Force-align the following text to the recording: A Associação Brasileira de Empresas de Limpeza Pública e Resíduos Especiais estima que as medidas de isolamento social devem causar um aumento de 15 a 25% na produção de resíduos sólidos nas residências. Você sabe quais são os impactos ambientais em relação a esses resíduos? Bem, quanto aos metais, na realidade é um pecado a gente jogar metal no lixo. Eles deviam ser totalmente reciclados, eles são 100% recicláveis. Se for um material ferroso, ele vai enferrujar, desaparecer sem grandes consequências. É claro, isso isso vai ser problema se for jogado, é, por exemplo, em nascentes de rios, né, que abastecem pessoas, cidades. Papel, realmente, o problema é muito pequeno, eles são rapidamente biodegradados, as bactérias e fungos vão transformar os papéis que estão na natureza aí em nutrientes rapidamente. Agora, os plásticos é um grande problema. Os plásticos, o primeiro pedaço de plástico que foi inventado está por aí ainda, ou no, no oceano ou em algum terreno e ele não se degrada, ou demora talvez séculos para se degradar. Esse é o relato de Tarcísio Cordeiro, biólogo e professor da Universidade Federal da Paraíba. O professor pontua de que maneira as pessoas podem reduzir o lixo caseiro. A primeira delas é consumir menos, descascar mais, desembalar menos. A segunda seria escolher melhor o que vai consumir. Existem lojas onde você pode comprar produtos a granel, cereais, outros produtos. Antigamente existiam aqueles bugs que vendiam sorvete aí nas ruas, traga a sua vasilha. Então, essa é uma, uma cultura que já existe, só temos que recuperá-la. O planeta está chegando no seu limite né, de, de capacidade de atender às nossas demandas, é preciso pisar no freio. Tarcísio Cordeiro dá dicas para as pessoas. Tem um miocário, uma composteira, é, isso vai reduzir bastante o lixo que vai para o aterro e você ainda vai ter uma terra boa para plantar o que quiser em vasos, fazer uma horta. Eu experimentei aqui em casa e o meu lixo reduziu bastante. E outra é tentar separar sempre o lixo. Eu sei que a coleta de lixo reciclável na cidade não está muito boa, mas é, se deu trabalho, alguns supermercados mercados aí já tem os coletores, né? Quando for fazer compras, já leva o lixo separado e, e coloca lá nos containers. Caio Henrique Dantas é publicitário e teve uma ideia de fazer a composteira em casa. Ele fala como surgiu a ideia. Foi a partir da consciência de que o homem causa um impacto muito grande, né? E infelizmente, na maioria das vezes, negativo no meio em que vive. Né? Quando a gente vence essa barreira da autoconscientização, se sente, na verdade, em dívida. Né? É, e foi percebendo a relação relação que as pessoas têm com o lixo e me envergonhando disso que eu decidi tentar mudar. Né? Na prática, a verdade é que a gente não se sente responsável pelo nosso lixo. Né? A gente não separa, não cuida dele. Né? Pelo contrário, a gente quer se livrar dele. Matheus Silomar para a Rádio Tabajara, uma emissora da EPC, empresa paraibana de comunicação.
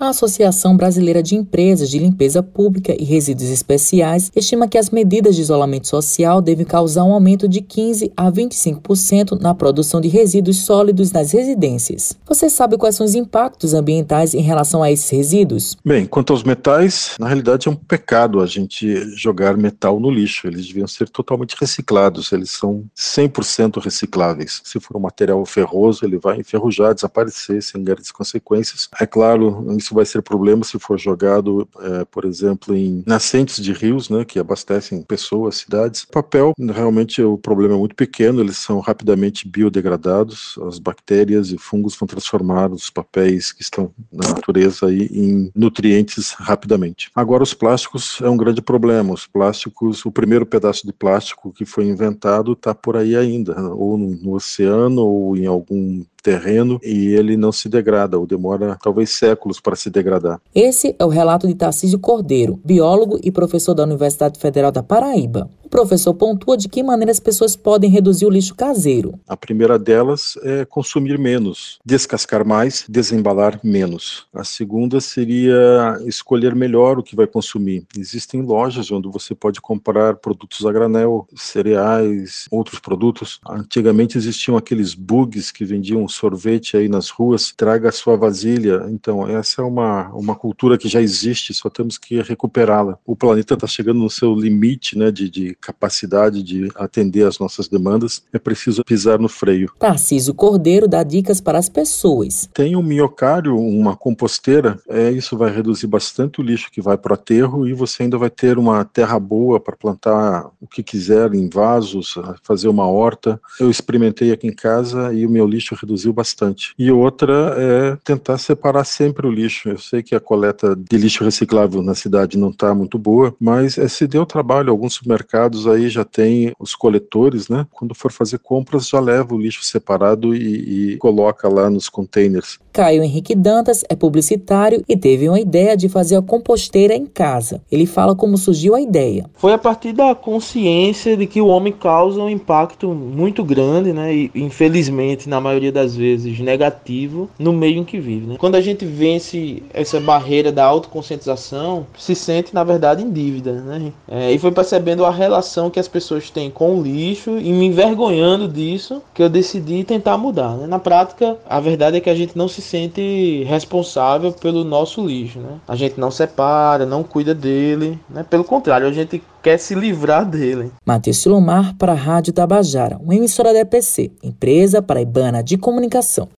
A 0.00 0.08
Associação 0.08 0.78
Brasileira 0.78 1.22
de 1.22 1.34
Empresas 1.34 1.90
de 1.90 1.98
Limpeza 1.98 2.42
Pública 2.42 2.96
e 2.98 3.04
Resíduos 3.04 3.50
Especiais 3.50 4.32
estima 4.34 4.66
que 4.66 4.78
as 4.78 4.88
medidas 4.88 5.36
de 5.36 5.42
isolamento 5.42 5.88
social 5.88 6.40
devem 6.40 6.64
causar 6.64 7.04
um 7.04 7.12
aumento 7.12 7.46
de 7.46 7.60
15 7.60 8.10
a 8.16 8.32
25% 8.32 9.38
na 9.38 9.54
produção 9.54 10.00
de 10.00 10.08
resíduos 10.08 10.64
sólidos 10.64 11.12
nas 11.12 11.32
residências. 11.32 12.16
Você 12.26 12.48
sabe 12.48 12.78
quais 12.78 12.94
são 12.94 13.04
os 13.04 13.14
impactos 13.14 13.74
ambientais 13.74 14.32
em 14.32 14.40
relação 14.40 14.82
a 14.82 14.90
esses 14.90 15.10
resíduos? 15.10 15.76
Bem, 15.84 16.06
quanto 16.06 16.32
aos 16.32 16.44
metais, 16.44 17.14
na 17.20 17.26
realidade 17.26 17.68
é 17.68 17.70
um 17.70 17.76
pecado 17.76 18.40
a 18.40 18.46
gente 18.46 19.04
jogar 19.14 19.54
metal 19.54 20.00
no 20.00 20.10
lixo. 20.10 20.46
Eles 20.46 20.66
deviam 20.66 20.88
ser 20.88 21.10
totalmente 21.10 21.54
reciclados, 21.60 22.32
eles 22.32 22.52
são 22.52 22.86
100% 22.96 23.78
recicláveis. 23.82 24.62
Se 24.64 24.80
for 24.80 24.96
um 24.96 25.00
material 25.00 25.44
ferroso, 25.44 26.06
ele 26.06 26.16
vai 26.16 26.40
enferrujar, 26.40 26.94
desaparecer 26.94 27.62
sem 27.62 27.84
grandes 27.84 28.10
consequências. 28.10 28.88
É 28.98 29.04
claro, 29.04 29.66
isso 29.76 29.89
isso 29.90 29.94
vai 29.94 30.06
ser 30.06 30.22
problema 30.22 30.62
se 30.64 30.78
for 30.78 30.98
jogado, 30.98 31.68
é, 31.80 32.04
por 32.04 32.24
exemplo, 32.24 32.74
em 32.74 33.02
nascentes 33.04 33.62
de 33.62 33.72
rios, 33.72 34.08
né, 34.08 34.24
que 34.24 34.38
abastecem 34.38 35.02
pessoas, 35.02 35.56
cidades. 35.56 36.04
Papel, 36.04 36.52
realmente, 36.58 37.20
o 37.22 37.36
problema 37.36 37.74
é 37.74 37.78
muito 37.78 37.94
pequeno, 37.94 38.40
eles 38.40 38.56
são 38.58 38.78
rapidamente 38.78 39.48
biodegradados, 39.48 40.56
as 40.66 40.78
bactérias 40.78 41.50
e 41.50 41.58
fungos 41.58 41.96
vão 41.96 42.06
transformar 42.06 42.70
os 42.70 42.88
papéis 42.88 43.52
que 43.52 43.62
estão 43.62 43.92
na 44.12 44.28
natureza 44.28 44.86
aí 44.86 45.08
em 45.12 45.50
nutrientes 45.54 46.32
rapidamente. 46.32 47.10
Agora, 47.14 47.42
os 47.42 47.52
plásticos 47.52 48.20
é 48.22 48.28
um 48.28 48.36
grande 48.36 48.62
problema. 48.62 49.12
Os 49.12 49.26
plásticos, 49.26 50.04
o 50.06 50.12
primeiro 50.12 50.46
pedaço 50.46 50.86
de 50.86 50.92
plástico 50.92 51.52
que 51.52 51.64
foi 51.64 51.84
inventado 51.86 52.52
está 52.52 52.74
por 52.74 52.96
aí 52.96 53.16
ainda, 53.16 53.60
ou 53.72 53.98
no, 53.98 54.10
no 54.16 54.34
oceano 54.34 55.02
ou 55.02 55.36
em 55.36 55.46
algum 55.46 56.04
terreno 56.22 56.80
e 56.82 57.08
ele 57.08 57.36
não 57.36 57.52
se 57.52 57.68
degrada, 57.68 58.18
ou 58.18 58.26
demora 58.26 58.78
talvez 58.82 59.10
séculos 59.10 59.60
para 59.60 59.76
se 59.76 59.90
degradar. 59.90 60.40
Esse 60.54 60.94
é 60.98 61.04
o 61.04 61.08
relato 61.08 61.46
de 61.46 61.54
Tarcísio 61.54 61.98
Cordeiro, 61.98 62.60
biólogo 62.64 63.18
e 63.22 63.30
professor 63.30 63.74
da 63.74 63.84
Universidade 63.84 64.38
Federal 64.38 64.72
da 64.72 64.82
Paraíba. 64.82 65.50
O 65.64 65.68
professor 65.70 66.12
pontua 66.14 66.56
de 66.56 66.68
que 66.68 66.82
maneira 66.82 67.12
as 67.12 67.20
pessoas 67.20 67.54
podem 67.54 67.88
reduzir 67.88 68.26
o 68.26 68.30
lixo 68.30 68.56
caseiro. 68.56 69.14
A 69.28 69.36
primeira 69.36 69.78
delas 69.78 70.36
é 70.42 70.64
consumir 70.64 71.16
menos, 71.16 71.78
descascar 71.86 72.44
mais, 72.44 72.84
desembalar 72.88 73.60
menos. 73.62 74.26
A 74.34 74.42
segunda 74.42 75.00
seria 75.00 75.96
escolher 76.06 76.56
melhor 76.56 76.98
o 76.98 77.04
que 77.04 77.14
vai 77.14 77.26
consumir. 77.26 77.84
Existem 77.96 78.42
lojas 78.42 78.90
onde 78.90 79.08
você 79.08 79.32
pode 79.32 79.60
comprar 79.60 80.16
produtos 80.16 80.66
a 80.66 80.72
granel, 80.72 81.28
cereais, 81.36 82.46
outros 82.50 82.80
produtos. 82.80 83.38
Antigamente 83.48 84.18
existiam 84.18 84.56
aqueles 84.56 84.92
bugs 84.92 85.52
que 85.52 85.64
vendiam 85.64 86.08
sorvete 86.10 86.76
aí 86.76 86.88
nas 86.88 87.08
ruas, 87.08 87.52
traga 87.56 87.88
a 87.88 87.92
sua 87.92 88.16
vasilha. 88.16 88.86
Então, 88.90 89.26
essa 89.26 89.62
é 89.62 89.64
uma, 89.64 90.08
uma 90.10 90.34
cultura 90.34 90.76
que 90.76 90.88
já 90.88 91.00
existe, 91.00 91.54
só 91.54 91.70
temos 91.70 91.96
que 91.96 92.20
recuperá-la. 92.20 92.98
O 93.06 93.16
planeta 93.16 93.54
está 93.54 93.66
chegando 93.66 94.00
no 94.00 94.10
seu 94.10 94.34
limite 94.34 94.98
né, 94.98 95.10
de, 95.10 95.30
de 95.30 95.54
capacidade 95.60 96.42
de 96.42 96.68
atender 96.74 97.26
às 97.26 97.38
nossas 97.38 97.68
demandas, 97.68 98.22
é 98.32 98.38
preciso 98.38 98.84
pisar 98.84 99.18
no 99.18 99.28
freio. 99.28 99.72
Tarcísio 99.78 100.34
Cordeiro 100.34 100.88
dá 100.88 101.02
dicas 101.02 101.40
para 101.40 101.58
as 101.58 101.68
pessoas. 101.68 102.48
Tem 102.52 102.76
um 102.76 102.82
miocário, 102.82 103.56
uma 103.56 103.96
composteira, 103.96 104.78
é, 104.88 105.10
isso 105.10 105.36
vai 105.36 105.54
reduzir 105.54 105.86
bastante 105.86 106.40
o 106.40 106.42
lixo 106.42 106.70
que 106.70 106.80
vai 106.80 106.96
para 106.96 107.12
o 107.12 107.14
aterro 107.14 107.68
e 107.68 107.72
você 107.72 108.02
ainda 108.02 108.18
vai 108.18 108.30
ter 108.30 108.58
uma 108.58 108.84
terra 108.84 109.18
boa 109.18 109.60
para 109.60 109.76
plantar 109.76 110.50
o 110.60 110.66
que 110.66 110.82
quiser 110.82 111.34
em 111.34 111.48
vasos, 111.48 112.14
fazer 112.42 112.68
uma 112.68 112.86
horta. 112.86 113.40
Eu 113.58 113.70
experimentei 113.70 114.32
aqui 114.32 114.46
em 114.46 114.52
casa 114.52 115.12
e 115.12 115.26
o 115.26 115.30
meu 115.30 115.46
lixo 115.46 115.74
reduziu 115.74 115.99
bastante. 116.06 116.74
E 116.78 116.90
outra 116.90 117.54
é 117.56 117.96
tentar 118.04 118.38
separar 118.38 118.84
sempre 118.84 119.26
o 119.26 119.30
lixo. 119.30 119.68
Eu 119.68 119.78
sei 119.78 120.02
que 120.02 120.14
a 120.14 120.20
coleta 120.20 120.76
de 120.76 120.96
lixo 120.96 121.24
reciclável 121.24 121.82
na 121.82 121.94
cidade 121.94 122.38
não 122.38 122.50
está 122.50 122.74
muito 122.74 122.98
boa, 122.98 123.34
mas 123.40 123.78
é, 123.78 123.88
se 123.88 124.06
deu 124.06 124.24
trabalho, 124.26 124.70
alguns 124.70 124.94
supermercados 124.94 125.20
mercados 125.30 125.66
aí 125.66 125.88
já 125.88 126.04
tem 126.04 126.52
os 126.58 126.74
coletores, 126.74 127.48
né? 127.48 127.66
Quando 127.70 127.94
for 127.94 128.10
fazer 128.12 128.38
compras, 128.38 128.88
já 128.88 129.00
leva 129.00 129.34
o 129.34 129.38
lixo 129.38 129.62
separado 129.62 130.34
e, 130.34 130.94
e 130.94 130.96
coloca 130.96 131.48
lá 131.48 131.68
nos 131.68 131.88
containers. 131.88 132.58
Caio 132.72 133.02
Henrique 133.02 133.34
Dantas 133.34 133.82
é 133.88 133.96
publicitário 133.96 134.82
e 134.88 134.96
teve 134.96 135.28
uma 135.28 135.40
ideia 135.40 135.76
de 135.76 135.88
fazer 135.88 136.16
a 136.16 136.22
composteira 136.22 136.94
em 136.94 137.06
casa. 137.06 137.60
Ele 137.70 137.86
fala 137.86 138.14
como 138.14 138.38
surgiu 138.38 138.74
a 138.74 138.80
ideia. 138.80 139.28
Foi 139.34 139.52
a 139.52 139.58
partir 139.58 139.92
da 139.92 140.14
consciência 140.14 141.16
de 141.16 141.26
que 141.26 141.40
o 141.40 141.46
homem 141.46 141.72
causa 141.72 142.20
um 142.20 142.30
impacto 142.30 142.88
muito 142.88 143.44
grande, 143.44 143.92
né? 143.92 144.14
E 144.14 144.30
infelizmente, 144.34 145.28
na 145.28 145.40
maioria 145.40 145.72
das 145.72 145.89
vezes, 145.94 146.38
negativo 146.38 147.28
no 147.38 147.52
meio 147.52 147.78
em 147.78 147.84
que 147.84 147.98
vive. 147.98 148.26
Né? 148.26 148.36
Quando 148.38 148.54
a 148.54 148.60
gente 148.60 148.84
vence 148.84 149.62
essa 149.72 150.00
barreira 150.00 150.50
da 150.50 150.64
autoconscientização, 150.64 151.86
se 151.98 152.14
sente, 152.14 152.54
na 152.54 152.64
verdade, 152.64 153.02
em 153.02 153.10
dívida. 153.10 153.52
Né? 153.52 153.92
É, 154.08 154.32
e 154.32 154.38
foi 154.38 154.52
percebendo 154.52 155.04
a 155.04 155.10
relação 155.10 155.30
relação 155.40 155.70
que 155.70 155.80
as 155.80 155.88
pessoas 155.88 156.30
têm 156.30 156.50
com 156.50 156.78
o 156.78 156.82
lixo 156.82 157.38
e 157.38 157.52
me 157.52 157.66
envergonhando 157.66 158.48
disso 158.48 159.02
que 159.14 159.22
eu 159.22 159.28
decidi 159.28 159.84
tentar 159.84 160.16
mudar. 160.18 160.56
Né? 160.56 160.66
Na 160.66 160.78
prática, 160.78 161.36
a 161.48 161.60
verdade 161.60 161.96
é 161.96 162.00
que 162.00 162.10
a 162.10 162.14
gente 162.14 162.36
não 162.36 162.48
se 162.48 162.60
sente 162.60 163.44
responsável 163.44 164.32
pelo 164.32 164.64
nosso 164.64 165.06
lixo. 165.06 165.38
Né? 165.38 165.58
A 165.66 165.76
gente 165.76 165.98
não 165.98 166.10
separa, 166.10 166.84
não 166.84 167.02
cuida 167.02 167.34
dele. 167.34 167.98
Né? 168.08 168.24
Pelo 168.28 168.44
contrário, 168.44 168.86
a 168.86 168.92
gente 168.92 169.22
quer 169.42 169.58
se 169.58 169.74
livrar 169.74 170.24
dele. 170.28 170.70
Matheus 170.84 171.18
Silomar 171.18 171.74
para 171.76 171.92
a 171.92 171.96
Rádio 171.96 172.32
Tabajara, 172.32 172.98
uma 172.98 173.14
emissora 173.14 173.52
da 173.52 173.60
EPC, 173.60 174.12
empresa 174.22 174.82
paraibana 174.82 175.42
de 175.42 175.56
comunicação. 175.56 176.28